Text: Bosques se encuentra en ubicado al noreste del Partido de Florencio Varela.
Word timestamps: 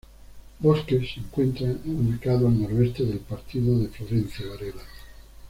Bosques 0.59 1.13
se 1.13 1.19
encuentra 1.19 1.67
en 1.67 1.95
ubicado 2.07 2.47
al 2.47 2.59
noreste 2.59 3.03
del 3.05 3.19
Partido 3.19 3.77
de 3.77 3.87
Florencio 3.89 4.49
Varela. 4.49 4.81